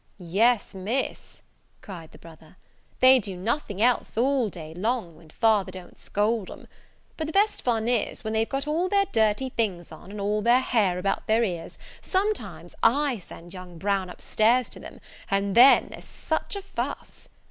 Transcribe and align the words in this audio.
"Yes, 0.17 0.73
Miss," 0.73 1.43
cried 1.83 2.11
the 2.11 2.17
brother, 2.17 2.57
"they 3.01 3.19
do 3.19 3.37
nothing 3.37 3.79
else 3.83 4.17
all 4.17 4.49
day 4.49 4.73
long, 4.73 5.15
when 5.15 5.29
father 5.29 5.71
don't 5.71 5.99
scold 5.99 6.47
them. 6.47 6.65
But 7.17 7.27
the 7.27 7.31
best 7.31 7.61
fun 7.61 7.87
is, 7.87 8.23
when 8.23 8.33
they've 8.33 8.49
got 8.49 8.65
all 8.65 8.89
their 8.89 9.05
dirty 9.05 9.49
things 9.49 9.91
on, 9.91 10.09
and 10.09 10.19
all 10.19 10.41
their 10.41 10.61
hair 10.61 10.97
about 10.97 11.27
their 11.27 11.43
ears, 11.43 11.77
sometimes 12.01 12.73
I 12.81 13.19
send 13.19 13.53
young 13.53 13.77
Brown 13.77 14.09
up 14.09 14.21
stairs 14.21 14.71
to 14.71 14.79
them: 14.79 14.99
and 15.29 15.53
then 15.53 15.89
there's 15.91 16.05
such 16.05 16.55
a 16.55 16.63
fuss! 16.63 17.29